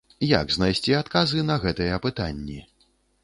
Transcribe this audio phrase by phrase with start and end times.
[0.27, 2.57] Як знайсці адказы на гэтыя пытанні?